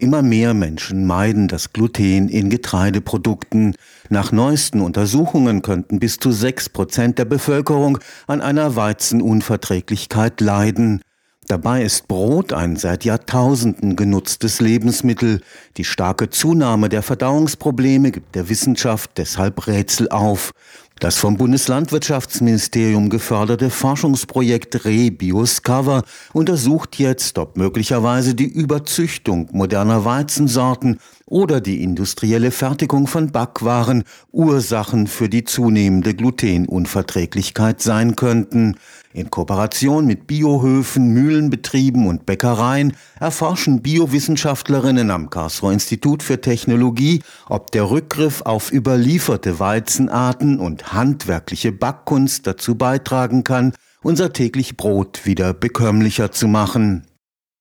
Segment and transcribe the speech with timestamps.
[0.00, 3.74] Immer mehr Menschen meiden das Gluten in Getreideprodukten.
[4.08, 7.98] Nach neuesten Untersuchungen könnten bis zu sechs Prozent der Bevölkerung
[8.28, 11.02] an einer Weizenunverträglichkeit leiden.
[11.48, 15.40] Dabei ist Brot ein seit Jahrtausenden genutztes Lebensmittel.
[15.78, 20.52] Die starke Zunahme der Verdauungsprobleme gibt der Wissenschaft deshalb Rätsel auf.
[21.00, 26.02] Das vom Bundeslandwirtschaftsministerium geförderte Forschungsprojekt ReBioscover
[26.32, 30.98] untersucht jetzt, ob möglicherweise die Überzüchtung moderner Weizensorten
[31.28, 38.76] oder die industrielle Fertigung von Backwaren Ursachen für die zunehmende Glutenunverträglichkeit sein könnten.
[39.12, 47.70] In Kooperation mit Biohöfen, Mühlenbetrieben und Bäckereien erforschen Biowissenschaftlerinnen am Karlsruher Institut für Technologie, ob
[47.72, 55.52] der Rückgriff auf überlieferte Weizenarten und handwerkliche Backkunst dazu beitragen kann, unser täglich Brot wieder
[55.52, 57.07] bekömmlicher zu machen.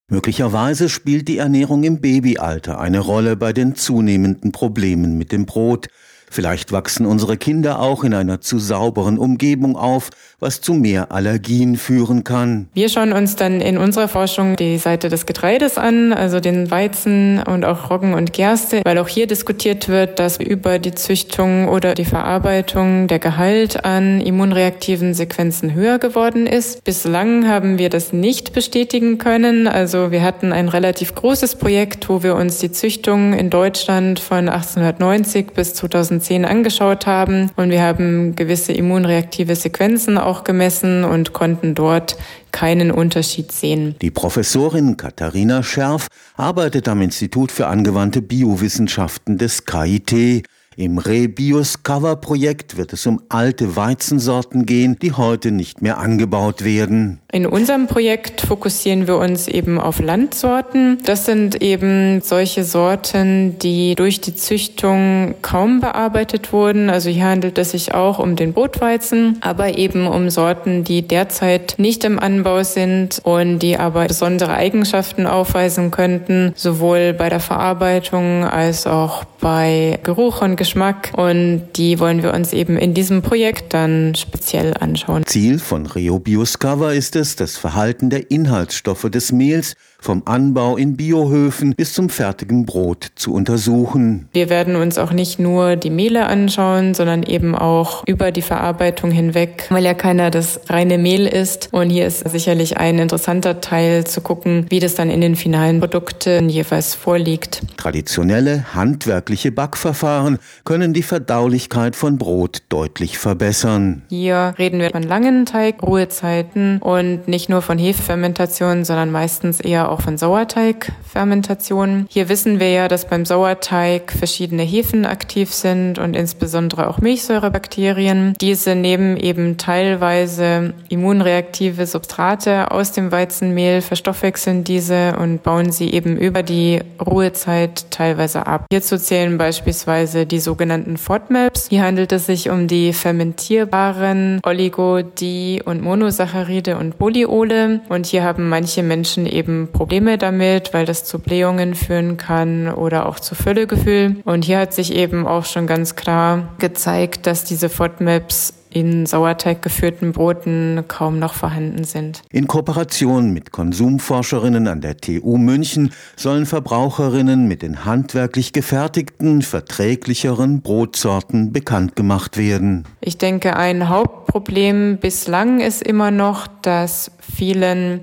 [0.09, 5.87] Möglicherweise spielt die Ernährung im Babyalter eine Rolle bei den zunehmenden Problemen mit dem Brot,
[6.29, 11.77] Vielleicht wachsen unsere Kinder auch in einer zu sauberen Umgebung auf, was zu mehr Allergien
[11.77, 12.67] führen kann.
[12.73, 17.41] Wir schauen uns dann in unserer Forschung die Seite des Getreides an, also den Weizen
[17.41, 21.95] und auch Roggen und Gerste, weil auch hier diskutiert wird, dass über die Züchtung oder
[21.95, 26.83] die Verarbeitung der Gehalt an immunreaktiven Sequenzen höher geworden ist.
[26.83, 29.67] Bislang haben wir das nicht bestätigen können.
[29.67, 34.49] Also wir hatten ein relativ großes Projekt, wo wir uns die Züchtung in Deutschland von
[34.49, 37.51] 1890 bis 2000 2010 angeschaut haben.
[37.55, 42.17] Und wir haben gewisse immunreaktive Sequenzen auch gemessen und konnten dort
[42.51, 43.95] keinen Unterschied sehen.
[44.01, 50.43] Die Professorin Katharina Scherf arbeitet am Institut für angewandte Biowissenschaften des KIT.
[50.79, 56.63] Im Rebius Cover Projekt wird es um alte Weizensorten gehen, die heute nicht mehr angebaut
[56.63, 57.19] werden.
[57.29, 60.99] In unserem Projekt fokussieren wir uns eben auf Landsorten.
[61.03, 66.89] Das sind eben solche Sorten, die durch die Züchtung kaum bearbeitet wurden.
[66.89, 71.75] Also hier handelt es sich auch um den Brotweizen, aber eben um Sorten, die derzeit
[71.77, 78.45] nicht im Anbau sind und die aber besondere Eigenschaften aufweisen könnten, sowohl bei der Verarbeitung
[78.45, 83.73] als auch bei Geruch und Geschmack und die wollen wir uns eben in diesem Projekt
[83.73, 85.25] dann speziell anschauen.
[85.25, 89.75] Ziel von Rio Bioscover ist es, das Verhalten der Inhaltsstoffe des Mehls
[90.07, 94.29] vom Anbau in Biohöfen bis zum fertigen Brot zu untersuchen.
[94.31, 99.11] Wir werden uns auch nicht nur die Mehle anschauen, sondern eben auch über die Verarbeitung
[99.11, 101.67] hinweg, weil ja keiner das reine Mehl ist.
[101.73, 105.81] Und hier ist sicherlich ein interessanter Teil zu gucken, wie das dann in den finalen
[105.81, 107.63] Produkten jeweils vorliegt.
[107.75, 114.03] Traditionelle handwerkliche Backverfahren können die Verdaulichkeit von Brot deutlich verbessern.
[114.07, 119.91] Hier reden wir von langen Teig, Ruhezeiten und nicht nur von Hefefermentation, sondern meistens eher
[119.91, 122.07] auch von Sauerteigfermentationen.
[122.09, 128.35] Hier wissen wir ja, dass beim Sauerteig verschiedene Hefen aktiv sind und insbesondere auch Milchsäurebakterien.
[128.39, 136.17] Diese nehmen eben teilweise immunreaktive Substrate aus dem Weizenmehl, verstoffwechseln diese und bauen sie eben
[136.17, 138.65] über die Ruhezeit teilweise ab.
[138.71, 141.67] Hierzu zählen beispielsweise die sogenannten FODMAPs.
[141.69, 147.81] Hier handelt es sich um die fermentierbaren Oligo-, Di- und Monosaccharide und Polyole.
[147.89, 153.05] Und hier haben manche Menschen eben Probleme damit, weil das zu Blähungen führen kann oder
[153.05, 154.15] auch zu Völlegefühl.
[154.25, 159.61] Und hier hat sich eben auch schon ganz klar gezeigt, dass diese FODMAPs in Sauerteig
[159.61, 162.23] geführten Broten kaum noch vorhanden sind.
[162.31, 170.61] In Kooperation mit Konsumforscherinnen an der TU München sollen Verbraucherinnen mit den handwerklich gefertigten, verträglicheren
[170.61, 172.85] Brotsorten bekannt gemacht werden.
[172.99, 178.01] Ich denke, ein Hauptproblem bislang ist immer noch, dass vielen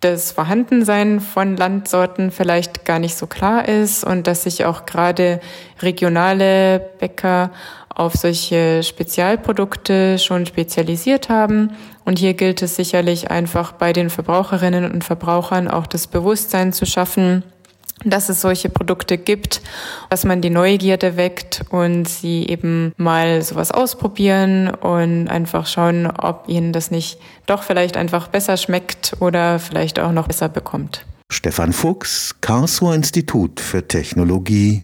[0.00, 5.40] das Vorhandensein von Landsorten vielleicht gar nicht so klar ist und dass sich auch gerade
[5.82, 7.50] regionale Bäcker
[7.88, 11.72] auf solche Spezialprodukte schon spezialisiert haben.
[12.04, 16.86] Und hier gilt es sicherlich einfach bei den Verbraucherinnen und Verbrauchern auch das Bewusstsein zu
[16.86, 17.42] schaffen,
[18.04, 19.60] dass es solche Produkte gibt,
[20.10, 26.44] dass man die Neugierde weckt und sie eben mal sowas ausprobieren und einfach schauen, ob
[26.48, 31.04] ihnen das nicht doch vielleicht einfach besser schmeckt oder vielleicht auch noch besser bekommt.
[31.30, 34.76] Stefan Fuchs, Karlsruher Institut für Technologie